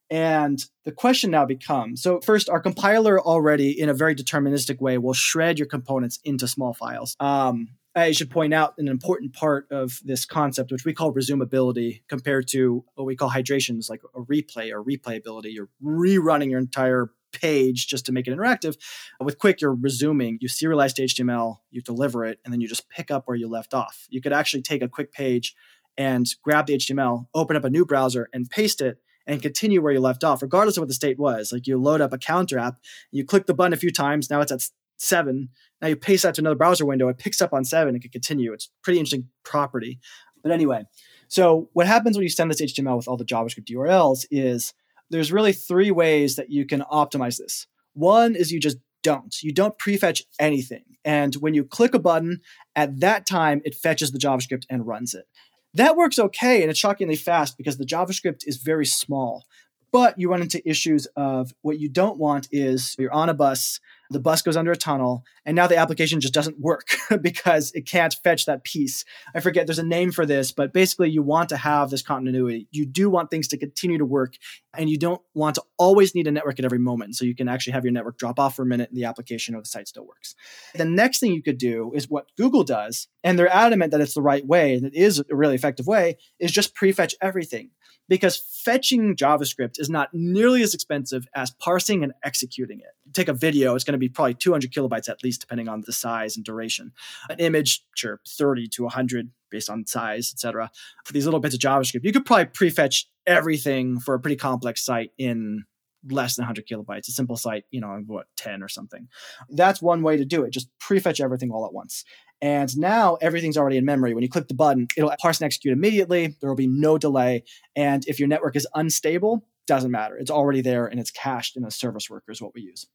[0.09, 4.99] And the question now becomes so, first, our compiler already, in a very deterministic way,
[4.99, 7.17] will shred your components into small files.
[7.19, 12.03] Um, I should point out an important part of this concept, which we call resumability,
[12.09, 15.53] compared to what we call hydrations, like a replay or replayability.
[15.53, 18.77] You're rerunning your entire page just to make it interactive.
[19.21, 20.39] Uh, with Qwik, you're resuming.
[20.41, 23.49] You serialize to HTML, you deliver it, and then you just pick up where you
[23.49, 24.07] left off.
[24.11, 25.55] You could actually take a Qwik page
[25.97, 29.93] and grab the HTML, open up a new browser, and paste it and continue where
[29.93, 31.53] you left off, regardless of what the state was.
[31.53, 32.79] Like you load up a counter app,
[33.11, 35.49] you click the button a few times, now it's at seven.
[35.81, 38.11] Now you paste that to another browser window, it picks up on seven, it can
[38.11, 38.53] continue.
[38.53, 40.01] It's pretty interesting property.
[40.43, 40.85] But anyway,
[41.29, 44.75] so what happens when you send this HTML with all the JavaScript URLs is
[45.13, 47.67] there's really three ways that you can optimize this.
[47.95, 49.35] One is you just don't.
[49.43, 50.85] You don't prefetch anything.
[51.05, 52.41] And when you click a button,
[52.75, 55.27] at that time, it fetches the JavaScript and runs it.
[55.75, 59.45] That works okay and it's shockingly fast because the JavaScript is very small.
[59.91, 63.79] But you run into issues of what you don't want is you're on a bus,
[64.09, 66.89] the bus goes under a tunnel, and now the application just doesn't work
[67.21, 69.05] because it can't fetch that piece.
[69.35, 72.69] I forget there's a name for this, but basically you want to have this continuity.
[72.71, 74.35] You do want things to continue to work,
[74.77, 77.17] and you don't want to always need a network at every moment.
[77.17, 79.55] So you can actually have your network drop off for a minute and the application
[79.55, 80.35] or the site still works.
[80.75, 84.15] The next thing you could do is what Google does, and they're adamant that it's
[84.15, 87.71] the right way, and it is a really effective way, is just prefetch everything
[88.13, 93.15] because fetching JavaScript is not nearly as expensive as parsing and executing it.
[93.15, 95.93] take a video, it's going to be probably 200 kilobytes at least, depending on the
[95.93, 96.93] size and duration.
[97.29, 100.71] An image, sure, 30 to 100 based on size, etc.
[101.05, 104.85] For these little bits of JavaScript, you could probably prefetch everything for a pretty complex
[104.85, 105.65] site in
[106.11, 107.09] less than 100 kilobytes.
[107.09, 109.09] A simple site, you know, what 10 or something.
[109.51, 110.51] That's one way to do it.
[110.51, 112.05] Just prefetch everything all at once.
[112.41, 114.15] And now everything's already in memory.
[114.15, 116.37] When you click the button, it'll parse and execute immediately.
[116.41, 117.45] There will be no delay.
[117.77, 120.17] And if your network is unstable, doesn't matter.
[120.17, 122.87] It's already there and it's cached in a service worker is what we use.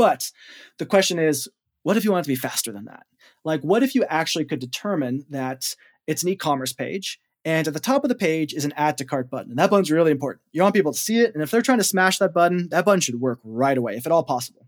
[0.00, 0.32] But
[0.78, 1.46] the question is,
[1.82, 3.04] what if you want it to be faster than that?
[3.44, 5.74] Like, what if you actually could determine that
[6.06, 9.04] it's an e-commerce page and at the top of the page is an add to
[9.04, 9.50] cart button.
[9.50, 10.40] And that button's really important.
[10.52, 11.34] You want people to see it.
[11.34, 14.06] And if they're trying to smash that button, that button should work right away, if
[14.06, 14.66] at all possible.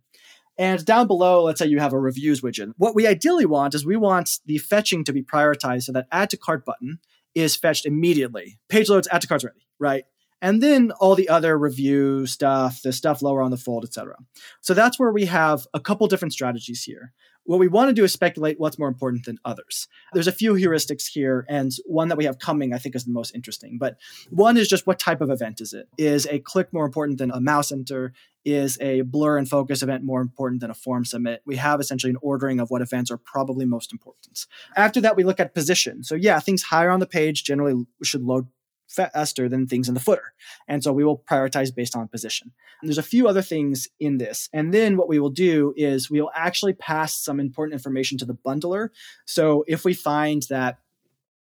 [0.58, 2.74] And down below, let's say you have a reviews widget.
[2.76, 6.28] What we ideally want is we want the fetching to be prioritized so that add
[6.28, 6.98] to cart button
[7.34, 8.58] is fetched immediately.
[8.68, 10.04] Page loads, add to cart's ready, right?
[10.42, 14.16] And then all the other review stuff, the stuff lower on the fold, etc.
[14.60, 17.12] So that's where we have a couple different strategies here.
[17.44, 19.88] What we want to do is speculate what's more important than others.
[20.12, 23.12] There's a few heuristics here, and one that we have coming, I think, is the
[23.12, 23.78] most interesting.
[23.78, 23.96] But
[24.30, 25.88] one is just what type of event is it?
[25.98, 28.12] Is a click more important than a mouse enter?
[28.44, 31.42] Is a blur and focus event more important than a form submit?
[31.44, 34.46] We have essentially an ordering of what events are probably most important.
[34.76, 36.04] After that, we look at position.
[36.04, 38.46] So, yeah, things higher on the page generally should load
[38.92, 40.34] faster than things in the footer.
[40.68, 42.52] And so we will prioritize based on position.
[42.80, 44.48] And there's a few other things in this.
[44.52, 48.24] And then what we will do is we will actually pass some important information to
[48.24, 48.88] the bundler.
[49.24, 50.78] So if we find that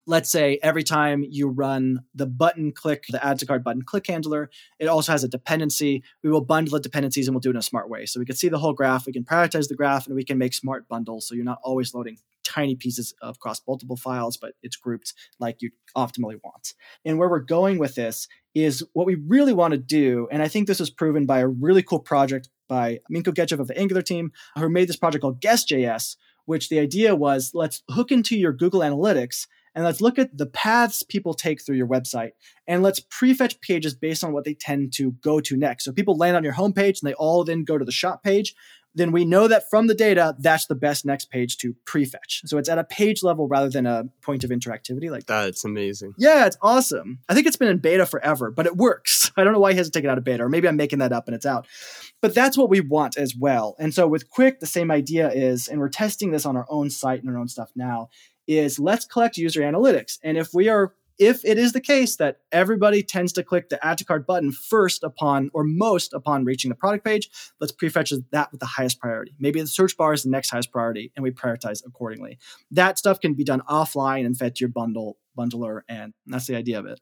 [0.09, 4.07] let's say every time you run the button click, the add to cart button click
[4.07, 6.03] handler, it also has a dependency.
[6.23, 8.07] We will bundle the dependencies and we'll do it in a smart way.
[8.07, 10.39] So we can see the whole graph, we can prioritize the graph, and we can
[10.39, 11.29] make smart bundles.
[11.29, 12.17] So you're not always loading
[12.49, 16.75] tiny pieces across multiple files, but it's grouped like you optimally want.
[17.05, 20.49] And where we're going with this is what we really want to do, and I
[20.49, 24.03] think this was proven by a really cool project by Minko Gechev of the Angular
[24.03, 28.53] team, who made this project called Guess.js, which the idea was let's hook into your
[28.53, 32.31] Google Analytics and let's look at the paths people take through your website
[32.67, 35.85] and let's prefetch pages based on what they tend to go to next.
[35.85, 38.55] So people land on your homepage and they all then go to the shop page
[38.99, 42.47] then we know that from the data, that's the best next page to prefetch.
[42.47, 45.11] So it's at a page level rather than a point of interactivity.
[45.11, 46.15] Like that's amazing.
[46.19, 47.21] Yeah, it's awesome.
[47.29, 49.31] I think it's been in beta forever, but it works.
[49.37, 50.99] I don't know why he hasn't taken it out of beta, or maybe I'm making
[50.99, 51.67] that up and it's out.
[52.21, 53.77] But that's what we want as well.
[53.79, 56.91] And so with Qwik, the same idea is, and we're testing this on our own
[56.91, 58.11] site and our own stuff now,
[58.49, 60.19] is let's collect user analytics.
[60.25, 63.85] And if we are if it is the case that everybody tends to click the
[63.85, 67.29] add to cart button first upon or most upon reaching the product page,
[67.61, 69.35] let's prefetch that with the highest priority.
[69.39, 72.39] Maybe the search bar is the next highest priority and we prioritize accordingly.
[72.71, 76.57] That stuff can be done offline and fed to your bundle bundler and that's the
[76.57, 77.01] idea of it.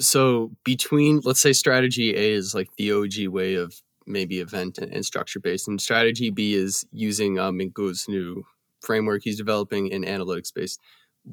[0.00, 5.04] So between let's say strategy A is like the OG way of maybe event and,
[5.04, 8.44] structure based and strategy B is using um new
[8.80, 10.80] framework he's developing in analytics based.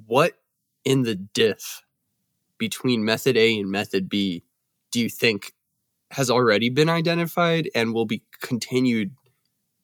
[0.05, 0.33] What
[0.83, 1.83] in the diff
[2.57, 4.43] between method A and method B
[4.91, 5.53] do you think
[6.11, 9.11] has already been identified and will be continued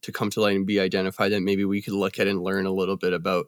[0.01, 2.65] to come to light and be identified that maybe we could look at and learn
[2.65, 3.47] a little bit about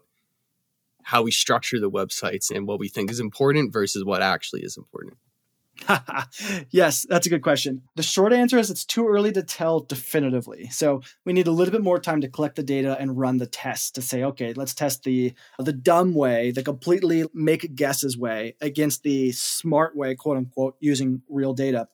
[1.03, 4.75] how we structure the websites and what we think is important versus what actually is
[4.77, 5.17] important?
[6.69, 7.83] yes, that's a good question.
[7.95, 10.69] The short answer is it's too early to tell definitively.
[10.69, 13.47] So we need a little bit more time to collect the data and run the
[13.47, 18.55] test to say, okay, let's test the the dumb way, the completely make guesses way
[18.61, 21.87] against the smart way, quote unquote, using real data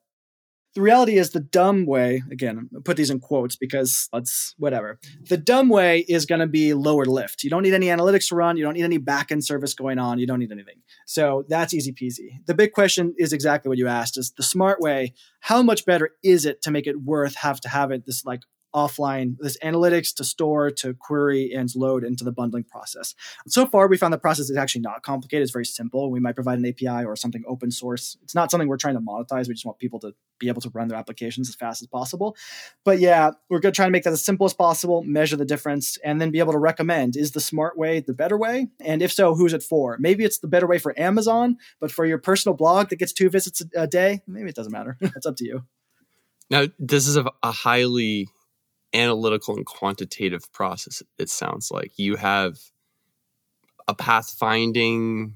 [0.75, 4.99] the reality is the dumb way again put these in quotes because let's whatever.
[5.29, 7.43] The dumb way is going to be lower lift.
[7.43, 8.57] You don't need any analytics to run.
[8.57, 10.19] You don't need any backend service going on.
[10.19, 10.81] You don't need anything.
[11.05, 12.45] So that's easy peasy.
[12.45, 16.11] The big question is exactly what you asked is the smart way how much better
[16.23, 18.41] is it to make it worth have to have it this like
[18.73, 23.15] offline this analytics to store to query and load into the bundling process.
[23.47, 25.43] So far we found the process is actually not complicated.
[25.43, 26.11] It's very simple.
[26.11, 28.17] We might provide an api or something open source.
[28.23, 29.47] It's not something we're trying to monetize.
[29.47, 32.35] We just want people to be able to run their applications as fast as possible.
[32.83, 35.45] But yeah we're going to try to make that as simple as possible measure the
[35.45, 38.67] difference and then be able to recommend is the smart way the better way?
[38.79, 39.97] And if so who's it for?
[39.99, 43.29] Maybe it's the better way for amazon but for your personal blog that gets two
[43.29, 44.97] visits a day maybe it doesn't matter.
[45.15, 45.63] It's up to you.
[46.49, 48.27] Now this is a, a highly
[48.93, 51.97] analytical and quantitative process it sounds like.
[51.97, 52.59] You have
[53.87, 55.33] a pathfinding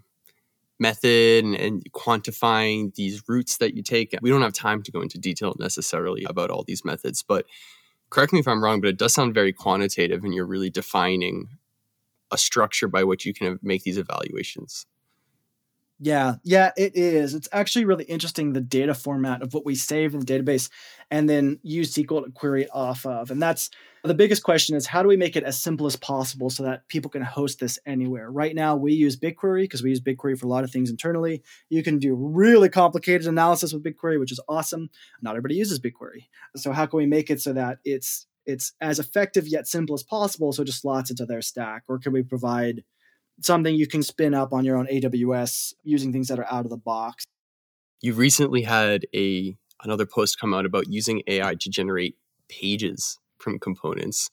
[0.80, 4.16] method and, and, quantifying these routes that you take.
[4.22, 7.46] We don't have time to go into detail necessarily about all these methods but
[8.10, 11.50] correct me if i'm wrong but it does sound very quantitative and you're really defining
[12.32, 14.86] a structure by which you can make these evaluations
[16.00, 17.34] yeah, yeah, it is.
[17.34, 20.70] It's actually really interesting the data format of what we save in the database
[21.10, 23.32] and then use SQL to query it off of.
[23.32, 23.72] And that's
[24.04, 26.88] the biggest question is how do we make it as simple as possible so that
[26.88, 28.30] people can host this anywhere?
[28.30, 31.42] Right now, we use BigQuery because we use BigQuery for a lot of things internally.
[31.70, 34.90] You can do really complicated analysis with BigQuery, which is awesome.
[35.22, 36.28] Not everybody uses BigQuery.
[36.56, 40.04] So how can we make it so that it's it's as effective yet simple as
[40.04, 41.84] possible so it just slots into their stack?
[41.88, 42.84] Or can we provide
[43.42, 46.70] something you can spin up on your own AWS using things that are out of
[46.70, 47.26] the box.
[48.02, 52.16] You recently had a another post come out about using AI to generate
[52.50, 54.30] pages from components.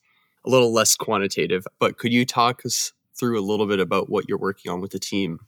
[0.46, 4.26] A little less quantitative, but could you talk us through a little bit about what
[4.28, 5.40] you're working on with the team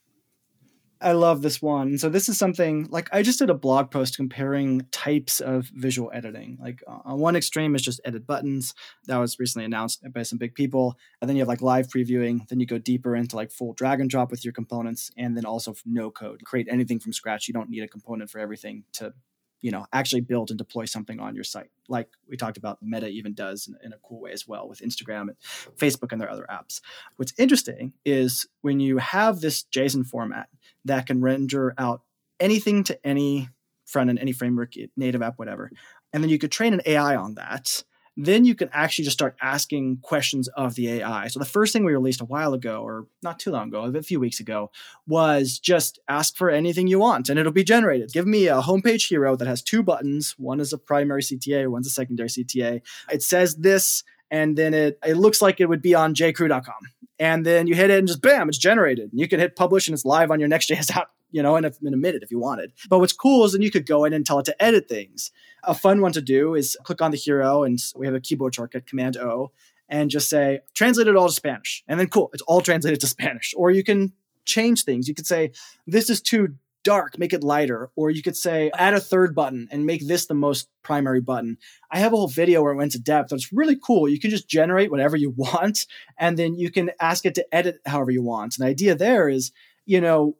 [1.00, 1.98] I love this one.
[1.98, 6.11] So this is something like I just did a blog post comparing types of visual
[6.14, 6.56] editing.
[6.61, 8.72] Like uh, on one extreme is just edit buttons.
[9.06, 10.96] That was recently announced by some big people.
[11.20, 12.48] And then you have like live previewing.
[12.48, 15.44] Then you go deeper into like full drag and drop with your components and then
[15.44, 16.42] also no code.
[16.44, 17.46] Create anything from scratch.
[17.46, 19.12] You don't need a component for everything to
[19.61, 23.09] you know actually build and deploy something on your site like we talked about meta
[23.09, 25.37] even does in, in, a cool way as well with instagram and
[25.77, 26.81] facebook and their other apps.
[27.16, 30.49] What's interesting is when you have this json format
[30.85, 32.03] that can render out
[32.38, 33.49] anything to any
[33.85, 35.71] front end any framework native app whatever
[36.12, 37.85] and then you could train an ai on that
[38.16, 41.29] then you can actually just start asking questions of the AI.
[41.29, 44.02] So the first thing we released a while ago, or not too long ago, a
[44.02, 44.70] few weeks ago,
[45.07, 48.12] was just ask for anything you want and it'll be generated.
[48.12, 50.35] Give me a homepage hero that has two buttons.
[50.38, 52.81] One is a primary CTA, one's a secondary CTA.
[53.11, 56.74] It says this, and then it, it looks like it would be on jcrew.com.
[57.18, 59.11] And then you hit it and just bam, it's generated.
[59.11, 61.64] And you can hit publish and it's live on your Next.js app, you know, in
[61.64, 62.72] a, in a minute if you wanted.
[62.88, 65.30] But what's cool is then you could go in and tell it to edit things
[65.66, 68.54] a fun one to do is click on the hero and we have a keyboard
[68.54, 69.50] shortcut, Command O,
[69.88, 71.84] and just say, translate it all to Spanish.
[71.88, 73.52] And then cool, it's all translated to Spanish.
[73.56, 74.12] Or you can
[74.44, 75.08] change things.
[75.08, 75.52] You could say,
[75.86, 77.90] this is too dark, make it lighter.
[77.96, 81.58] Or you could say, add a third button and make this the most primary button.
[81.90, 83.32] I have a whole video where it went to depth.
[83.32, 84.08] It's really cool.
[84.08, 85.86] You can just generate whatever you want,
[86.16, 88.56] and then you can ask it to edit however you want.
[88.56, 89.52] And the idea there is,
[89.84, 90.36] you know,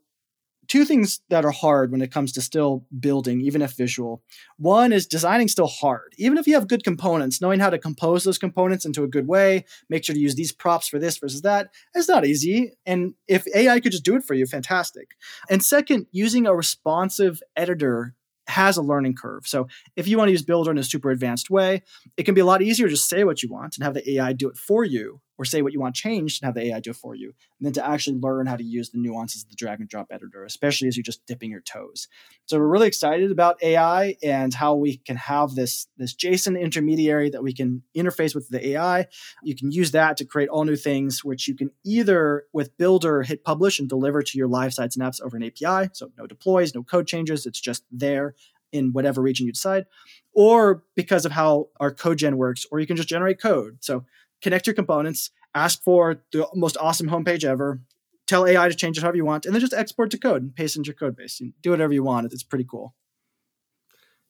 [0.69, 4.23] two things that are hard when it comes to still building, even if visual.
[4.59, 6.15] One is designing still hard.
[6.19, 9.27] Even if you have good components, knowing how to compose those components into a good
[9.27, 12.73] way, make sure to use these props for this versus that, it's not easy.
[12.85, 15.11] And if AI could just do it for you, fantastic.
[15.51, 18.14] And second, using a responsive editor
[18.49, 19.47] has a learning curve.
[19.47, 21.83] So if you want to use Builder in a super advanced way,
[22.17, 24.09] it can be a lot easier to just say what you want and have the
[24.12, 26.80] AI do it for you or say what you want changed and have the AI
[26.80, 29.51] do it for you, and then to actually learn how to use the nuances of
[29.51, 32.09] the drag and drop editor, especially as you're just dipping your toes.
[32.47, 37.30] So we're really excited about AI and how we can have this, this JSON intermediary
[37.30, 39.07] that we can interface with the AI.
[39.43, 43.22] You can use that to create all new things, which you can either with Builder
[43.22, 45.91] hit publish and deliver to your live sites and apps over an API.
[45.93, 47.47] So no deploys, no code changes.
[47.47, 48.34] It's just there
[48.72, 49.87] in whatever region you decide,
[50.34, 53.78] or because of how our code gen works, or you can just generate code.
[53.80, 54.05] So
[54.43, 57.80] connect your components, ask for the most awesome homepage ever,
[58.26, 60.55] tell AI to change it however you want, and then just export to code and
[60.55, 61.41] paste into your code base.
[61.41, 62.32] You do whatever you want.
[62.32, 62.95] It's pretty cool.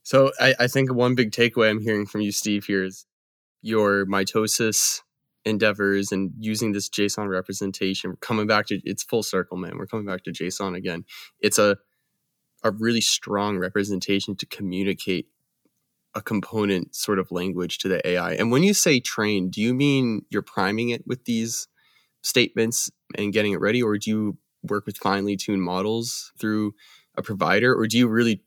[0.02, 3.06] So I, I think one big takeaway I'm hearing from you, Steve, here is
[3.60, 5.00] your mitosis
[5.44, 8.10] endeavors and using this JSON representation.
[8.10, 9.78] We're coming back to it's full circle, man.
[9.78, 11.04] We're coming back to JSON again.
[11.40, 11.76] It's a
[12.62, 15.28] a really strong representation to communicate
[16.16, 18.32] a component sort of language to the AI.
[18.32, 21.68] And when you say train, do you mean you're priming it with these
[22.22, 26.74] statements and getting it ready, or do you work with finely tuned models through
[27.16, 28.42] a provider, or do you really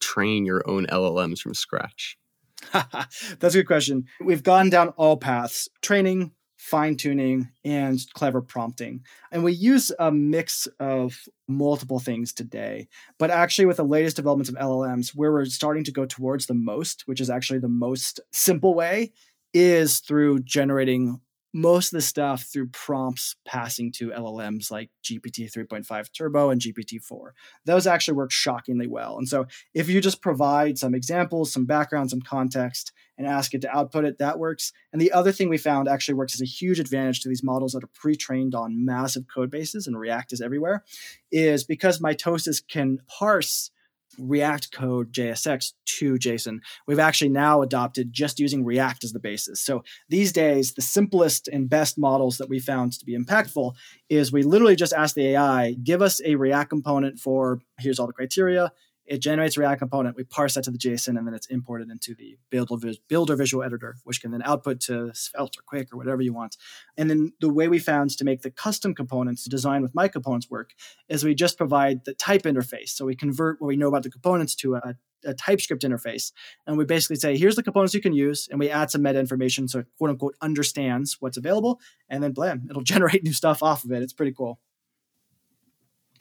[0.00, 2.16] train your own LLMs from scratch?
[2.72, 4.04] That's a good question.
[4.20, 6.32] We've gone down all paths training,
[6.64, 9.04] fine tuning, and clever prompting.
[9.30, 12.88] And we use a mix of multiple things today.
[13.18, 16.54] But actually, with the latest developments of LLMs, where we're starting to go towards the
[16.54, 19.12] most, which is actually the most simple way,
[19.52, 21.20] is through generating
[21.52, 27.00] most of the stuff through prompts passing to LLMs like GPT 3.5 Turbo and GPT
[27.00, 27.34] 4.
[27.66, 29.18] Those actually work shockingly well.
[29.18, 33.60] And so if you just provide some examples, some background, some context, and ask it
[33.62, 34.72] to output it, that works.
[34.92, 37.72] And the other thing we found actually works as a huge advantage to these models
[37.72, 40.84] that are pre trained on massive code bases and React is everywhere,
[41.30, 43.70] is because Mitosis can parse
[44.18, 46.60] React code JSX to JSON.
[46.86, 49.60] We've actually now adopted just using React as the basis.
[49.60, 53.74] So these days, the simplest and best models that we found to be impactful
[54.08, 58.06] is we literally just ask the AI, give us a React component for here's all
[58.06, 58.72] the criteria,
[59.06, 60.16] it generates a React component.
[60.16, 62.76] We parse that to the JSON, and then it's imported into the Builder,
[63.08, 66.56] Builder Visual Editor, which can then output to Svelte or Qwik or whatever you want.
[66.96, 70.50] And then the way we found to make the custom components design with my components
[70.50, 70.70] work
[71.08, 72.90] is we just provide the type interface.
[72.90, 74.94] So we convert what we know about the components to a,
[75.24, 76.32] a TypeScript interface.
[76.66, 78.48] And we basically say, here's the components you can use.
[78.50, 81.80] And we add some meta information so it quote unquote understands what's available.
[82.08, 84.02] And then blam, it'll generate new stuff off of it.
[84.02, 84.58] It's pretty cool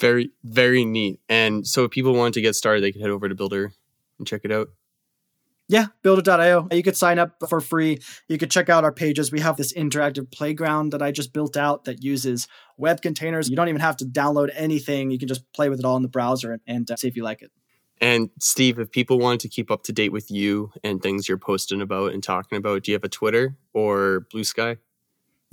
[0.04, 1.22] very very neat.
[1.30, 3.72] And so if people want to get started they can head over to builder
[4.18, 4.68] and check it out.
[5.70, 8.00] Yeah builder.io you could sign up for free.
[8.28, 9.32] You could check out our pages.
[9.32, 13.50] We have this interactive playground that i just built out that uses web containers.
[13.50, 15.10] You don't even have to download anything.
[15.10, 17.24] You can just play with it all in the browser and uh, see if you
[17.24, 17.52] like it.
[18.02, 21.38] And steve if people want to keep up to date with you and things you're
[21.38, 24.80] posting about and talking about do you have a twitter or Bluesky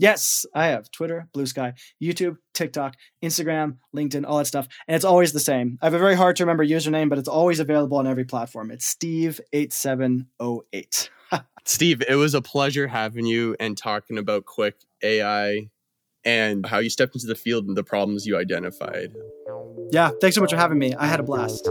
[0.00, 4.66] Yes, I have Twitter, Bluesky, YouTube, TikTok, Instagram, LinkedIn, all that stuff.
[4.88, 5.76] And it's always the same.
[5.82, 8.70] I have a very hard to remember username, but it's always available on every platform.
[8.70, 11.10] It's Steve8708.
[11.66, 14.72] Steve, it was a pleasure having you and talking about Qwik
[15.02, 15.68] AI
[16.24, 19.12] and how you stepped into the field and the problems you identified.
[19.90, 20.94] Yeah, thanks so much for having me.
[20.94, 21.68] I had a blast.